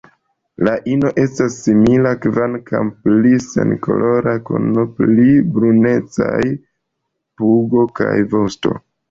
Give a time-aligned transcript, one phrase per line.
[0.67, 5.27] La ino estas simila, kvankam pli senkolora kun pli
[5.59, 6.41] brunecaj
[7.45, 8.77] pugo kaj vosto.